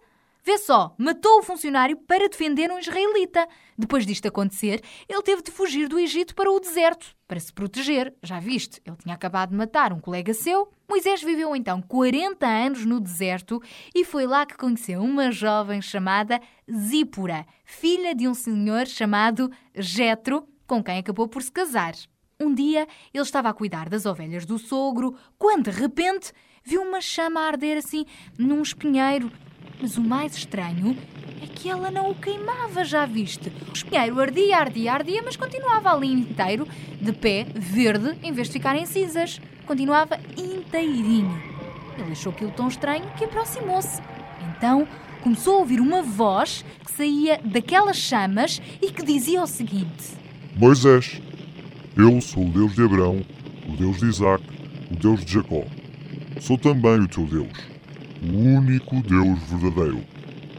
[0.44, 3.46] Vê só, matou o funcionário para defender um israelita.
[3.79, 8.12] Depois disto acontecer, ele teve de fugir do Egito para o deserto, para se proteger.
[8.22, 10.72] Já viste, ele tinha acabado de matar um colega seu.
[10.88, 13.62] Moisés viveu então 40 anos no deserto
[13.94, 20.48] e foi lá que conheceu uma jovem chamada Zípora, filha de um senhor chamado Jetro,
[20.72, 21.92] com quem acabou por se casar.
[22.40, 26.32] Um dia ele estava a cuidar das ovelhas do sogro, quando de repente
[26.64, 28.06] viu uma chama arder assim
[28.38, 29.30] num espinheiro.
[29.78, 30.96] Mas o mais estranho
[31.42, 33.52] é que ela não o queimava, já viste?
[33.68, 36.66] O espinheiro ardia, ardia, ardia, mas continuava ali inteiro,
[36.98, 39.42] de pé, verde, em vez de ficar em cinzas.
[39.66, 41.38] Continuava inteirinho.
[41.98, 44.00] Ele achou aquilo tão estranho que aproximou-se.
[44.56, 44.88] Então
[45.22, 50.21] começou a ouvir uma voz que saía daquelas chamas e que dizia o seguinte:
[50.55, 51.21] Moisés,
[51.97, 53.25] eu sou o Deus de Abraão,
[53.67, 54.45] o Deus de Isaac,
[54.91, 55.65] o Deus de Jacó.
[56.41, 57.59] Sou também o teu Deus,
[58.23, 60.05] o único Deus verdadeiro,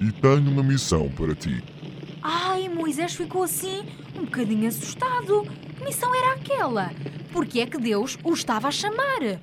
[0.02, 1.64] e tenho uma missão para ti.
[2.24, 3.84] Ai, Moisés ficou assim,
[4.18, 5.46] um bocadinho assustado.
[5.78, 6.92] Que missão era aquela?
[7.32, 9.40] Porque é que Deus o estava a chamar?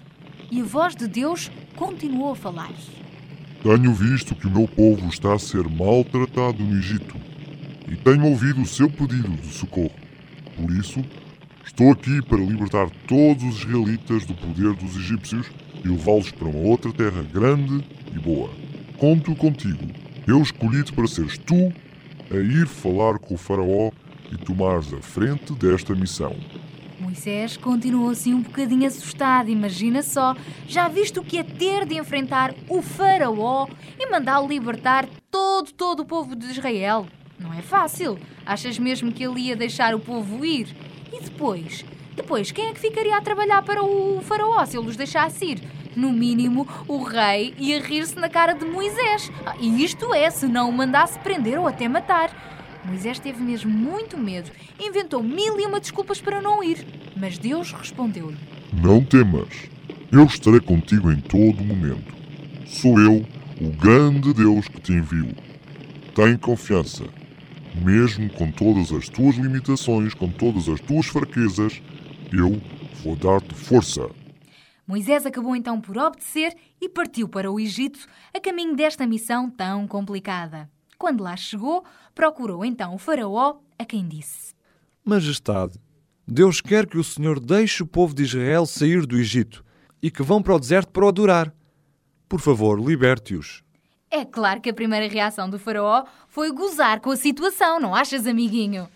[0.50, 2.72] E a voz de Deus continuou a falar.
[3.62, 7.16] Tenho visto que o meu povo está a ser maltratado no Egito
[7.88, 9.99] e tenho ouvido o seu pedido de socorro.
[10.60, 11.02] Por isso,
[11.64, 15.50] estou aqui para libertar todos os israelitas do poder dos egípcios
[15.82, 17.82] e levá-los para uma outra terra grande
[18.14, 18.50] e boa.
[18.98, 19.86] Conto contigo.
[20.26, 21.72] Eu escolhi-te para seres tu
[22.30, 23.90] a ir falar com o Faraó
[24.30, 26.36] e tomares a frente desta missão.
[27.00, 30.36] Moisés continuou assim um bocadinho assustado, imagina só.
[30.68, 33.66] Já visto o que é ter de enfrentar o faraó
[33.98, 37.06] e mandá-lo libertar todo, todo o povo de Israel?
[37.40, 38.18] Não é fácil.
[38.44, 40.68] Achas mesmo que ele ia deixar o povo ir?
[41.12, 41.84] E depois?
[42.14, 45.62] Depois, quem é que ficaria a trabalhar para o faraó se ele os deixasse ir?
[45.96, 49.30] No mínimo, o rei ia rir-se na cara de Moisés.
[49.44, 52.30] Ah, E isto é, se não o mandasse prender ou até matar.
[52.84, 54.50] Moisés teve mesmo muito medo
[54.84, 56.86] inventou mil e uma desculpas para não ir.
[57.16, 58.38] Mas Deus respondeu-lhe:
[58.72, 59.68] Não temas,
[60.10, 62.14] eu estarei contigo em todo momento.
[62.66, 63.24] Sou eu,
[63.60, 65.34] o grande Deus que te envio.
[66.14, 67.04] Tem confiança.
[67.74, 71.80] Mesmo com todas as tuas limitações, com todas as tuas fraquezas,
[72.32, 72.60] eu
[73.02, 74.10] vou dar-te força.
[74.86, 78.00] Moisés acabou então por obedecer e partiu para o Egito
[78.34, 80.68] a caminho desta missão tão complicada.
[80.98, 84.52] Quando lá chegou, procurou então o Faraó, a quem disse:
[85.04, 85.78] Majestade,
[86.26, 89.64] Deus quer que o Senhor deixe o povo de Israel sair do Egito
[90.02, 91.54] e que vão para o deserto para o adorar.
[92.28, 93.62] Por favor, liberte-os.
[94.10, 98.26] É claro que a primeira reação do Faraó foi gozar com a situação, não achas,
[98.26, 98.88] amiguinho?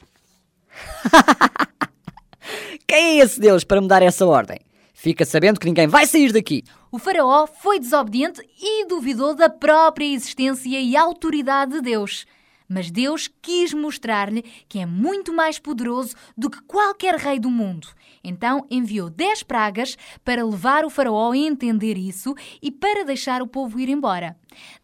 [2.85, 4.59] Quem é esse Deus para me dar essa ordem?
[4.93, 6.65] Fica sabendo que ninguém vai sair daqui.
[6.91, 12.27] O Faraó foi desobediente e duvidou da própria existência e autoridade de Deus.
[12.69, 17.89] Mas Deus quis mostrar-lhe que é muito mais poderoso do que qualquer rei do mundo.
[18.23, 23.47] Então enviou dez pragas para levar o Faraó a entender isso e para deixar o
[23.47, 24.37] povo ir embora.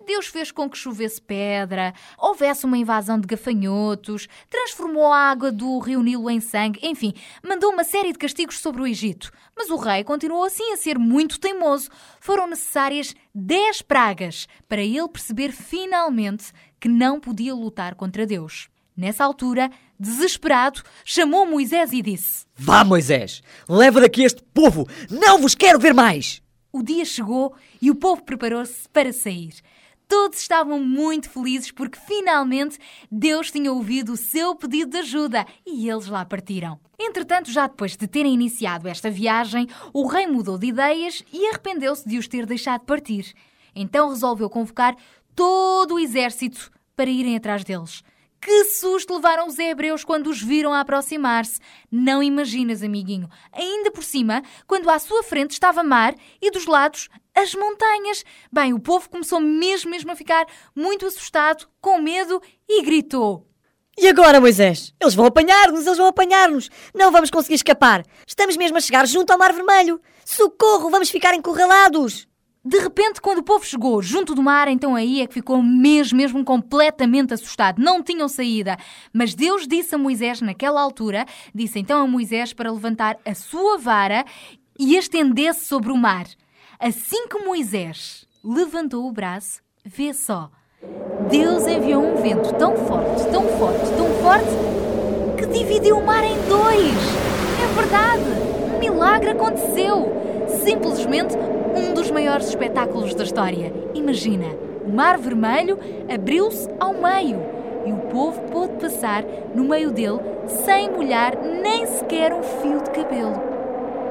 [0.05, 5.79] Deus fez com que chovesse pedra, houvesse uma invasão de gafanhotos, transformou a água do
[5.79, 7.15] rio Nilo em sangue, enfim,
[7.47, 9.31] mandou uma série de castigos sobre o Egito.
[9.57, 11.91] Mas o rei continuou assim a ser muito teimoso.
[12.19, 18.69] Foram necessárias dez pragas para ele perceber finalmente que não podia lutar contra Deus.
[18.97, 24.87] Nessa altura, desesperado, chamou Moisés e disse: Vá, Moisés, leva daqui este povo.
[25.11, 26.43] Não vos quero ver mais.
[26.73, 29.55] O dia chegou e o povo preparou-se para sair.
[30.11, 32.79] Todos estavam muito felizes porque finalmente
[33.11, 36.81] Deus tinha ouvido o seu pedido de ajuda e eles lá partiram.
[36.99, 42.09] Entretanto, já depois de terem iniciado esta viagem, o rei mudou de ideias e arrependeu-se
[42.09, 43.33] de os ter deixado partir.
[43.75, 44.97] Então resolveu convocar
[45.41, 48.05] todo o exército para irem atrás deles.
[48.39, 51.59] Que susto levaram os hebreus quando os viram a aproximar-se.
[51.91, 53.27] Não imaginas, amiguinho.
[53.51, 58.23] Ainda por cima, quando à sua frente estava mar e dos lados as montanhas.
[58.53, 60.45] Bem, o povo começou mesmo, mesmo a ficar
[60.77, 63.47] muito assustado, com medo e gritou.
[63.97, 64.93] E agora, Moisés?
[65.01, 66.69] Eles vão apanhar-nos, eles vão apanhar-nos.
[66.95, 68.05] Não vamos conseguir escapar.
[68.27, 70.03] Estamos mesmo a chegar junto ao Mar Vermelho.
[70.23, 72.29] Socorro, vamos ficar encurralados.
[72.63, 76.19] De repente, quando o povo chegou junto do mar, então aí é que ficou mesmo,
[76.19, 77.81] mesmo completamente assustado.
[77.81, 78.77] Não tinham saída.
[79.15, 83.79] Mas Deus disse a Moisés naquela altura, disse então a Moisés para levantar a sua
[83.79, 84.27] vara
[84.79, 86.27] e estendesse sobre o mar.
[86.79, 90.51] Assim que Moisés levantou o braço, vê só.
[91.31, 96.37] Deus enviou um vento tão forte, tão forte, tão forte, que dividiu o mar em
[96.47, 96.95] dois.
[97.63, 98.23] É verdade!
[98.75, 100.13] Um milagre aconteceu!
[100.63, 101.35] Simplesmente
[101.75, 103.73] um dos maiores espetáculos da história.
[103.95, 104.47] Imagina,
[104.85, 105.79] o Mar Vermelho
[106.13, 107.41] abriu-se ao meio
[107.87, 112.91] e o povo pôde passar no meio dele sem molhar nem sequer um fio de
[112.91, 113.35] cabelo.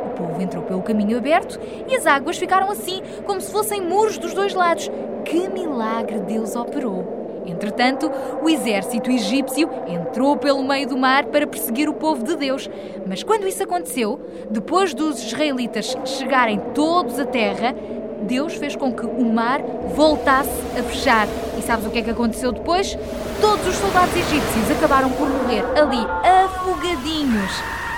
[0.06, 4.18] O povo entrou pelo caminho aberto e as águas ficaram assim, como se fossem muros
[4.18, 4.90] dos dois lados.
[5.26, 7.19] Que milagre Deus operou!
[7.50, 12.70] Entretanto, o exército egípcio entrou pelo meio do mar para perseguir o povo de Deus.
[13.08, 14.20] Mas quando isso aconteceu,
[14.50, 17.76] depois dos israelitas chegarem todos à terra,
[18.22, 19.62] Deus fez com que o mar
[19.96, 21.28] voltasse a fechar.
[21.58, 22.98] E sabes o que é que aconteceu depois?
[23.40, 26.06] Todos os soldados egípcios acabaram por morrer ali,
[26.46, 27.52] afogadinhos.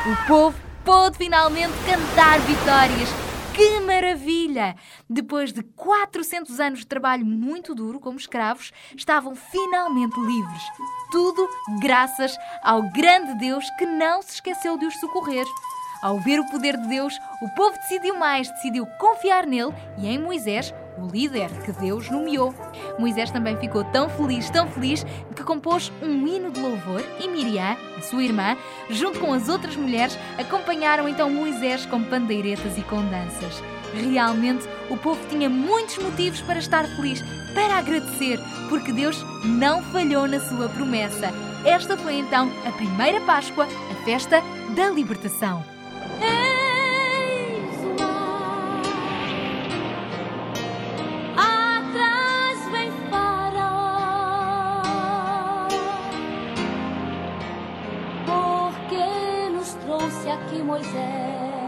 [0.06, 3.10] O povo pôde finalmente cantar vitórias.
[3.54, 4.76] Que maravilha!
[5.10, 10.64] Depois de 400 anos de trabalho muito duro como escravos, estavam finalmente livres.
[11.12, 11.50] Tudo
[11.82, 15.46] graças ao grande Deus que não se esqueceu de os socorrer.
[16.02, 20.18] Ao ver o poder de Deus, o povo decidiu mais, decidiu confiar nele e em
[20.18, 22.54] Moisés, o líder que Deus nomeou.
[22.98, 27.78] Moisés também ficou tão feliz, tão feliz, que compôs um hino de louvor e Miriam,
[27.98, 28.58] a sua irmã,
[28.90, 33.62] junto com as outras mulheres, acompanharam então Moisés com pandeiretas e com danças.
[33.94, 37.22] Realmente, o povo tinha muitos motivos para estar feliz,
[37.54, 38.40] para agradecer,
[38.70, 41.30] porque Deus não falhou na sua promessa.
[41.66, 44.42] Esta foi então a primeira Páscoa, a festa
[44.76, 45.71] da libertação.
[60.32, 61.61] Aqui Moisés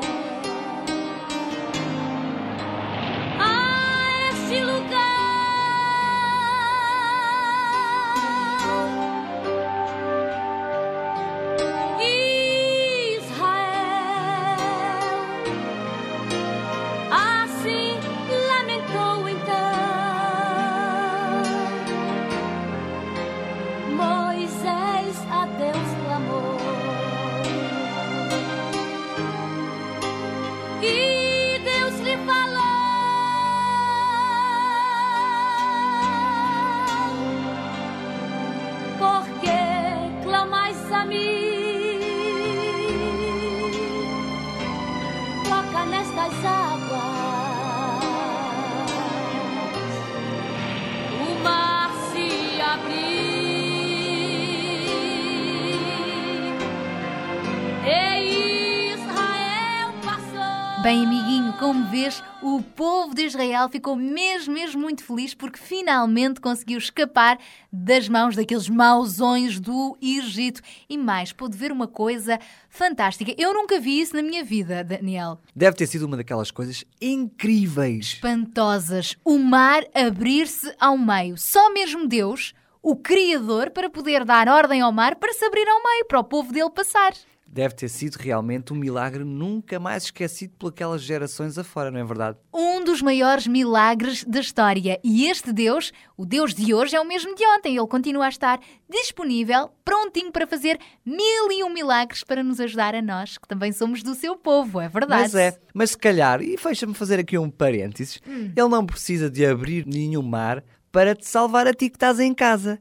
[63.70, 67.38] ficou mesmo, mesmo muito feliz porque finalmente conseguiu escapar
[67.72, 70.61] das mãos daqueles mauzões do Egito.
[70.89, 72.39] E mais, pôde ver uma coisa
[72.70, 73.34] fantástica.
[73.38, 75.39] Eu nunca vi isso na minha vida, Daniel.
[75.55, 78.14] Deve ter sido uma daquelas coisas incríveis.
[78.14, 79.16] Espantosas.
[79.24, 81.38] O mar abrir-se ao meio.
[81.38, 85.84] Só mesmo Deus, o Criador, para poder dar ordem ao mar para se abrir ao
[85.84, 87.14] meio, para o povo dele passar.
[87.54, 92.04] Deve ter sido realmente um milagre nunca mais esquecido por aquelas gerações afora, não é
[92.04, 92.36] verdade?
[92.51, 94.99] Um dos maiores milagres da história.
[95.04, 97.78] E este Deus, o Deus de hoje, é o mesmo de ontem.
[97.78, 102.95] Ele continua a estar disponível, prontinho para fazer mil e um milagres para nos ajudar
[102.95, 105.22] a nós, que também somos do seu povo, é verdade?
[105.22, 108.51] Mas é, mas se calhar, e deixa-me fazer aqui um parênteses, Hum.
[108.56, 112.34] ele não precisa de abrir nenhum mar para te salvar a ti que estás em
[112.34, 112.80] casa.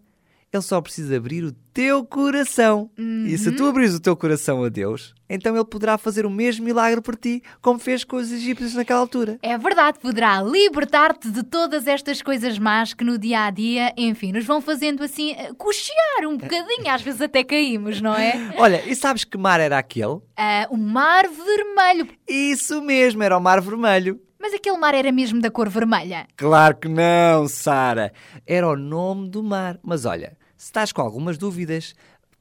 [0.52, 2.90] Ele só precisa abrir o teu coração.
[2.98, 3.56] E se Uhum.
[3.56, 7.16] tu abris o teu coração a Deus, então ele poderá fazer o mesmo milagre por
[7.16, 9.38] ti, como fez com os egípcios naquela altura.
[9.42, 14.30] É verdade, poderá libertar-te de todas estas coisas más que no dia a dia, enfim,
[14.30, 18.34] nos vão fazendo assim eh, cochear um bocadinho, às vezes até caímos, não é?
[18.58, 20.20] Olha, e sabes que mar era aquele?
[20.36, 22.08] Ah, o mar vermelho.
[22.28, 24.20] Isso mesmo, era o mar vermelho.
[24.38, 26.26] Mas aquele mar era mesmo da cor vermelha.
[26.36, 28.12] Claro que não, Sara.
[28.44, 29.78] Era o nome do mar.
[29.84, 31.92] Mas olha, se estás com algumas dúvidas,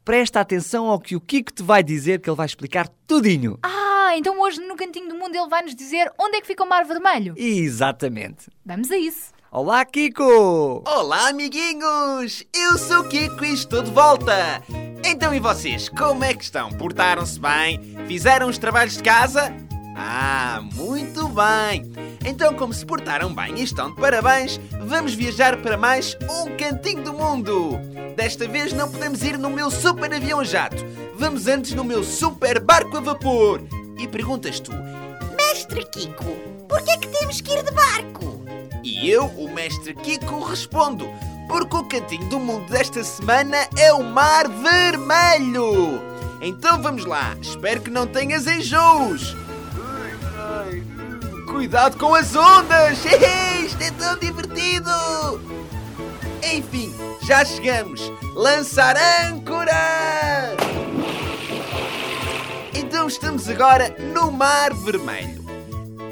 [0.06, 3.58] presta atenção ao que o Kiko te vai dizer, que ele vai explicar tudinho.
[3.64, 6.64] Ah, então hoje no Cantinho do Mundo ele vai nos dizer onde é que fica
[6.64, 7.34] o mar vermelho.
[7.36, 8.48] Exatamente.
[8.64, 9.32] Vamos a isso.
[9.52, 10.84] Olá, Kiko!
[10.86, 12.46] Olá, amiguinhos!
[12.54, 14.62] Eu sou o Kiko e estou de volta!
[15.04, 16.70] Então, e vocês, como é que estão?
[16.70, 17.80] Portaram-se bem?
[18.08, 19.52] Fizeram os trabalhos de casa?
[19.96, 21.92] Ah, muito bem!
[22.26, 27.04] Então, como se portaram bem e estão de parabéns, vamos viajar para mais um cantinho
[27.04, 27.80] do mundo!
[28.16, 30.86] Desta vez não podemos ir no meu super avião jato.
[31.16, 33.62] Vamos antes no meu super barco a vapor.
[33.98, 34.72] E perguntas tu,
[35.36, 36.36] Mestre Kiko,
[36.68, 38.46] por que é que temos que ir de barco?
[38.84, 41.08] E eu, o mestre Kiko, respondo:
[41.48, 46.02] porque o cantinho do mundo desta semana é o Mar Vermelho!
[46.42, 49.36] Então vamos lá, espero que não tenhas enjoos!
[51.48, 53.00] Cuidado com as ondas!
[53.64, 54.90] Isto é tão divertido!
[56.54, 56.94] Enfim,
[57.24, 58.02] já chegamos!
[58.36, 58.96] Lançar
[59.28, 60.56] âncora!
[62.74, 65.42] Então estamos agora no Mar Vermelho.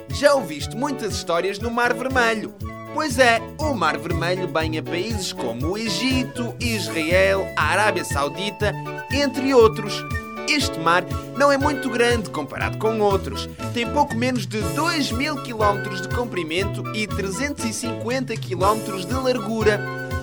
[0.09, 2.53] Já ouviste muitas histórias no Mar Vermelho.
[2.93, 8.73] Pois é, o Mar Vermelho banha países como o Egito, Israel, a Arábia Saudita,
[9.11, 10.03] entre outros.
[10.49, 11.05] Este mar
[11.37, 13.47] não é muito grande comparado com outros.
[13.71, 19.79] Tem pouco menos de 2 mil quilómetros de comprimento e 350 quilómetros de largura.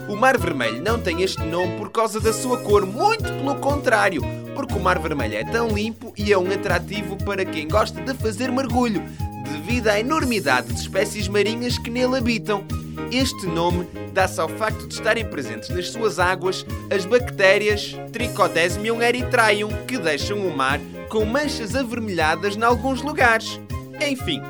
[0.09, 4.20] O Mar Vermelho não tem este nome por causa da sua cor, muito pelo contrário,
[4.57, 8.12] porque o Mar Vermelho é tão limpo e é um atrativo para quem gosta de
[8.14, 9.05] fazer mergulho,
[9.45, 12.64] devido à enormidade de espécies marinhas que nele habitam.
[13.12, 19.68] Este nome dá-se ao facto de estarem presentes nas suas águas as bactérias Trichodesmium erythraeum,
[19.86, 23.60] que deixam o mar com manchas avermelhadas em alguns lugares.
[24.00, 24.42] Enfim,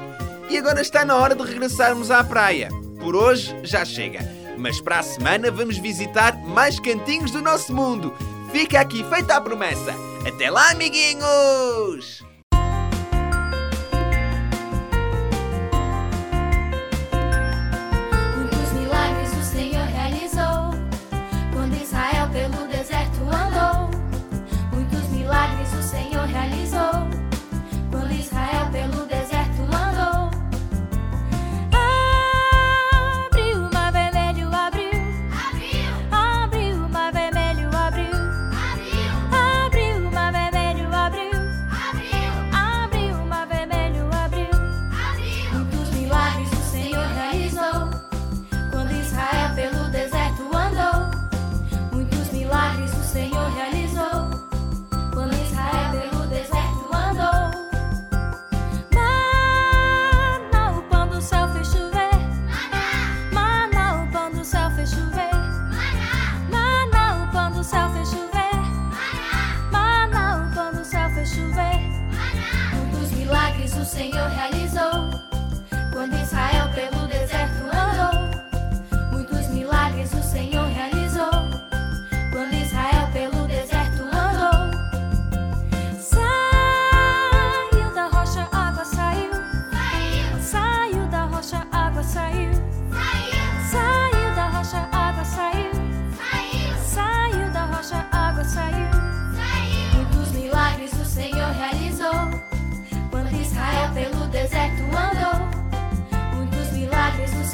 [0.49, 2.69] e agora está na hora de regressarmos à praia.
[3.01, 4.21] Por hoje já chega,
[4.57, 8.15] mas para a semana vamos visitar mais cantinhos do nosso mundo.
[8.53, 9.93] Fica aqui feita a promessa.
[10.25, 12.26] Até lá, amiguinhos!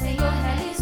[0.02, 0.81] Senhor realizou.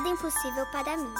[0.00, 1.12] Nada impossível para mim.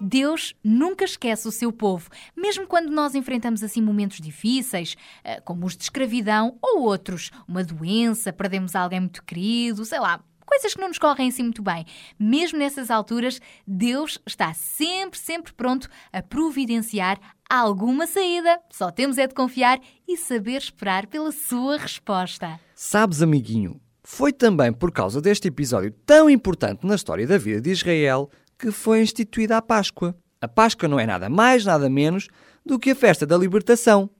[0.00, 5.64] Deus nunca esquece o seu povo, mesmo quando nós enfrentamos assim momentos difíceis, eh, como
[5.64, 10.80] os de escravidão ou outros, uma doença, perdemos alguém muito querido, sei lá, coisas que
[10.80, 11.86] não nos correm assim muito bem.
[12.18, 18.58] Mesmo nessas alturas, Deus está sempre, sempre pronto a providenciar alguma saída.
[18.68, 19.78] Só temos é de confiar
[20.08, 22.58] e saber esperar pela sua resposta.
[22.74, 23.80] Sabes, amiguinho,
[24.14, 28.70] foi também por causa deste episódio tão importante na história da vida de Israel que
[28.70, 30.14] foi instituída a Páscoa.
[30.38, 32.28] A Páscoa não é nada mais, nada menos
[32.64, 34.10] do que a festa da libertação.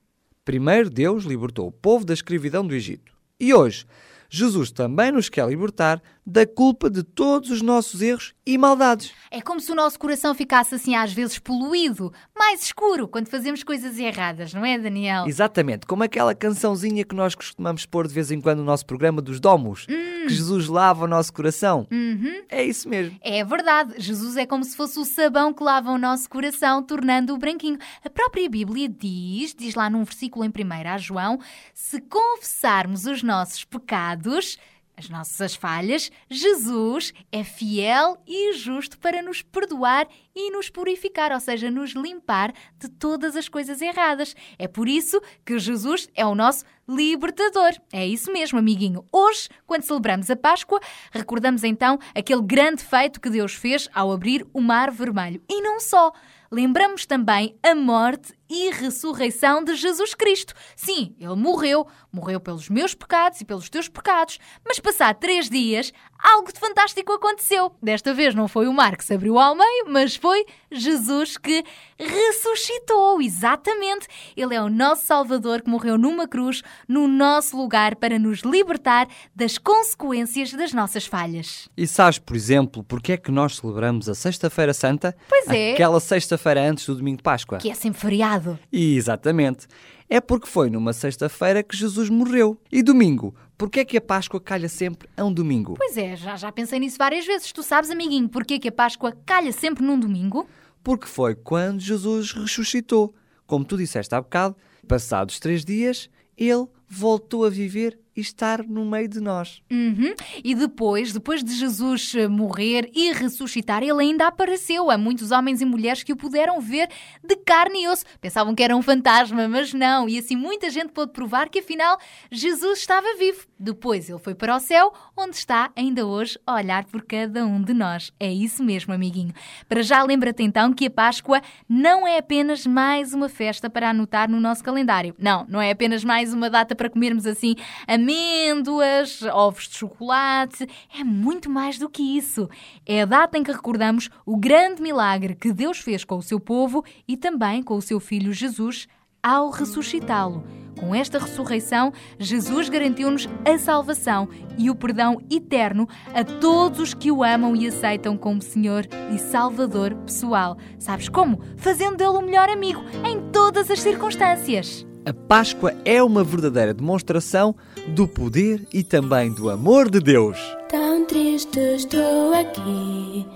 [0.46, 3.12] Primeiro Deus libertou o povo da escravidão do Egito.
[3.38, 3.84] E hoje,
[4.30, 9.12] Jesus também nos quer libertar da culpa de todos os nossos erros e maldades.
[9.30, 13.62] É como se o nosso coração ficasse assim às vezes poluído, mais escuro, quando fazemos
[13.62, 15.26] coisas erradas, não é, Daniel?
[15.26, 19.20] Exatamente, como aquela cançãozinha que nós costumamos pôr de vez em quando no nosso programa
[19.20, 21.86] dos Domos, que Jesus lava o nosso coração.
[21.90, 22.42] Uhum.
[22.48, 23.16] É isso mesmo.
[23.20, 27.38] É verdade, Jesus é como se fosse o sabão que lava o nosso coração, tornando-o
[27.38, 27.78] branquinho.
[28.04, 31.38] A própria Bíblia diz, diz lá num versículo em 1 a João,
[31.74, 34.58] se confessarmos os nossos pecados,
[34.96, 41.40] as nossas falhas, Jesus é fiel e justo para nos perdoar e nos purificar, ou
[41.40, 44.34] seja, nos limpar de todas as coisas erradas.
[44.58, 47.72] É por isso que Jesus é o nosso libertador.
[47.92, 49.04] É isso mesmo, amiguinho.
[49.10, 50.80] Hoje, quando celebramos a Páscoa,
[51.10, 55.42] recordamos então aquele grande feito que Deus fez ao abrir o Mar Vermelho.
[55.48, 56.12] E não só.
[56.50, 60.52] Lembramos também a morte e ressurreição de Jesus Cristo.
[60.76, 65.90] Sim, ele morreu, morreu pelos meus pecados e pelos teus pecados, mas passado três dias,
[66.22, 67.72] algo de fantástico aconteceu.
[67.82, 71.64] Desta vez não foi o mar que se abriu ao meio, mas foi Jesus que
[71.98, 73.22] ressuscitou.
[73.22, 74.06] Exatamente.
[74.36, 79.08] Ele é o nosso Salvador que morreu numa cruz, no nosso lugar, para nos libertar
[79.34, 81.70] das consequências das nossas falhas.
[81.74, 85.16] E sabes, por exemplo, porque é que nós celebramos a Sexta-feira Santa?
[85.26, 85.72] Pois é.
[85.72, 87.56] Aquela sexta-feira antes do domingo de Páscoa.
[87.56, 88.41] Que é sempre feriado.
[88.72, 89.66] Exatamente.
[90.08, 92.58] É porque foi numa sexta-feira que Jesus morreu.
[92.70, 93.34] E domingo?
[93.56, 95.74] Porquê é que a Páscoa calha sempre a um domingo?
[95.78, 97.52] Pois é, já, já pensei nisso várias vezes.
[97.52, 100.46] Tu sabes, amiguinho, porquê que a Páscoa calha sempre num domingo?
[100.82, 103.14] Porque foi quando Jesus ressuscitou.
[103.46, 108.84] Como tu disseste há bocado, passados três dias, ele voltou a viver e estar no
[108.84, 109.62] meio de nós.
[109.70, 110.14] Uhum.
[110.44, 115.60] E depois, depois de Jesus eh, morrer e ressuscitar, ele ainda apareceu a muitos homens
[115.60, 116.88] e mulheres que o puderam ver
[117.24, 118.04] de carne e osso.
[118.20, 120.08] Pensavam que era um fantasma, mas não.
[120.08, 121.98] E assim muita gente pôde provar que afinal
[122.30, 123.46] Jesus estava vivo.
[123.58, 127.62] Depois ele foi para o céu, onde está ainda hoje a olhar por cada um
[127.62, 128.12] de nós.
[128.18, 129.32] É isso mesmo, amiguinho.
[129.68, 134.30] Para já lembra-te então que a Páscoa não é apenas mais uma festa para anotar
[134.30, 135.14] no nosso calendário.
[135.18, 137.54] Não, não é apenas mais uma data para comermos assim
[138.02, 140.68] amêndoas, ovos de chocolate.
[140.98, 142.48] É muito mais do que isso.
[142.84, 146.40] É a data em que recordamos o grande milagre que Deus fez com o seu
[146.40, 148.88] povo e também com o seu filho Jesus
[149.22, 150.42] ao ressuscitá-lo.
[150.80, 154.28] Com esta ressurreição, Jesus garantiu-nos a salvação
[154.58, 159.18] e o perdão eterno a todos os que o amam e aceitam como Senhor e
[159.18, 160.56] Salvador pessoal.
[160.80, 161.40] Sabes como?
[161.56, 164.84] Fazendo dele o melhor amigo em todas as circunstâncias.
[165.04, 167.56] A Páscoa é uma verdadeira demonstração
[167.88, 170.38] do poder e também do amor de Deus.
[170.70, 173.26] Tão triste estou aqui,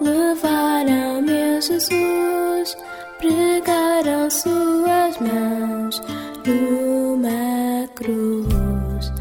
[0.00, 2.76] levaram-me Jesus,
[3.18, 6.00] pregaram suas mãos
[6.46, 9.12] numa cruz.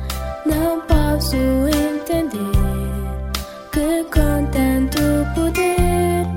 [0.46, 2.52] Não posso entender
[3.72, 5.02] que com tanto
[5.34, 6.28] poder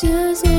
[0.00, 0.53] Jesus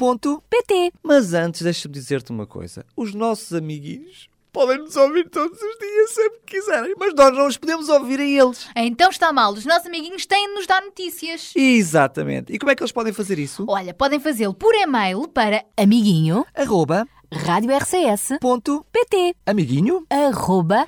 [0.50, 0.92] PT.
[1.02, 2.86] Mas antes, deixa-me dizer-te uma coisa.
[2.94, 7.48] Os nossos amiguinhos podem nos ouvir todos os dias, sempre que quiserem, mas nós não
[7.48, 8.70] os podemos ouvir a eles.
[8.76, 11.52] Então está mal, os nossos amiguinhos têm de nos dar notícias.
[11.56, 12.54] Exatamente.
[12.54, 13.66] E como é que eles podem fazer isso?
[13.68, 17.08] Olha, podem fazê-lo por e-mail para amiguinho arroba
[19.46, 20.88] amiguinho arroba.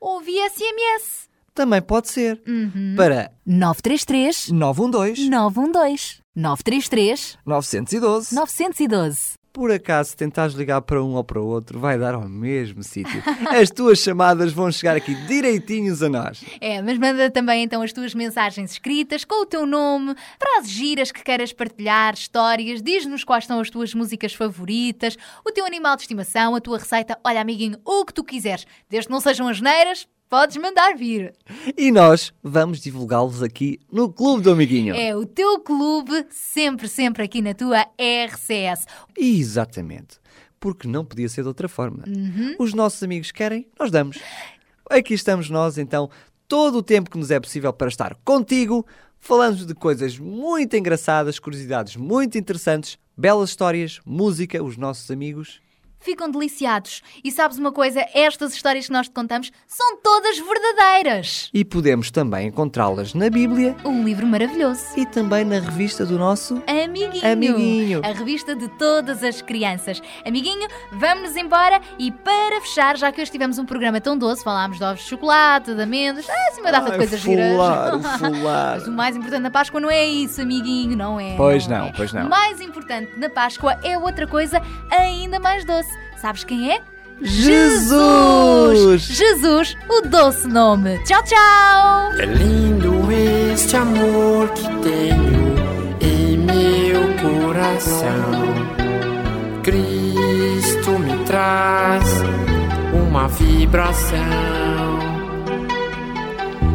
[0.00, 1.28] Ou via SMS.
[1.54, 2.42] Também pode ser.
[2.46, 2.94] Uhum.
[2.96, 9.41] Para 933 912 912 933 912 912.
[9.52, 12.82] Por acaso, se tentares ligar para um ou para o outro, vai dar ao mesmo
[12.82, 13.22] sítio.
[13.50, 16.42] As tuas chamadas vão chegar aqui direitinhos a nós.
[16.58, 21.12] É, mas manda também então as tuas mensagens escritas com o teu nome, frases giras
[21.12, 26.02] que queiras partilhar, histórias, diz-nos quais são as tuas músicas favoritas, o teu animal de
[26.02, 27.18] estimação, a tua receita.
[27.22, 31.34] Olha, amiguinho, o que tu quiseres, desde que não sejam as neiras, podes mandar vir.
[31.76, 34.94] E nós vamos divulgá-los aqui no Clube do Amiguinho.
[34.94, 38.86] É o teu clube, sempre, sempre aqui na tua RCS.
[39.14, 40.18] Exatamente.
[40.58, 42.04] Porque não podia ser de outra forma.
[42.08, 42.56] Uhum.
[42.58, 44.20] Os nossos amigos querem, nós damos.
[44.88, 46.08] Aqui estamos nós, então,
[46.48, 48.86] todo o tempo que nos é possível para estar contigo.
[49.20, 55.60] Falamos de coisas muito engraçadas, curiosidades muito interessantes, belas histórias, música, os nossos amigos.
[56.02, 57.00] Ficam deliciados.
[57.22, 58.04] E sabes uma coisa?
[58.12, 61.48] Estas histórias que nós te contamos são todas verdadeiras.
[61.54, 64.82] E podemos também encontrá-las na Bíblia Um livro maravilhoso.
[64.96, 67.24] e também na revista do nosso Amiguinho.
[67.32, 68.00] Amiguinho.
[68.04, 70.02] A revista de todas as crianças.
[70.26, 74.78] Amiguinho, vamos-nos embora e para fechar, já que hoje tivemos um programa tão doce, falámos
[74.78, 78.16] de ovos de chocolate, de amêndoas, ah, assim uma data de Ai, coisas fular, giras.
[78.18, 78.72] fular.
[78.78, 81.36] Mas o mais importante na Páscoa não é isso, amiguinho, não é?
[81.36, 81.92] Pois não, é.
[81.96, 82.26] pois não.
[82.26, 85.91] O mais importante na Páscoa é outra coisa ainda mais doce.
[86.16, 86.80] Sabes quem é?
[87.20, 89.02] Jesus!
[89.02, 90.98] Jesus, o doce nome.
[91.04, 92.12] Tchau, tchau!
[92.18, 95.54] É lindo este amor que tenho
[96.00, 98.42] em meu coração.
[99.62, 102.04] Cristo me traz
[102.92, 104.18] uma vibração.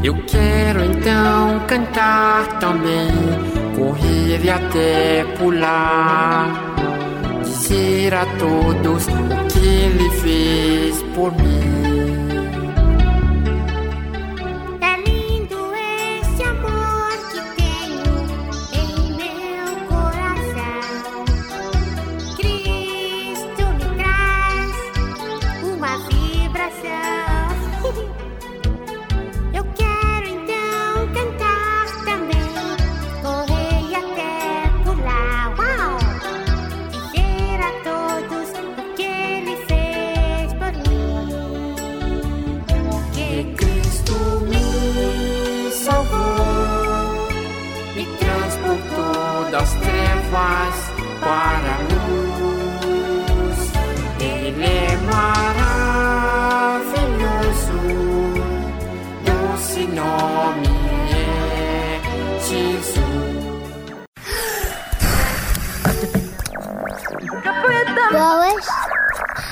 [0.03, 3.09] Eu quero então cantar também,
[3.75, 6.76] correr e até pular.
[7.69, 11.86] A todos o que ele fez por mim.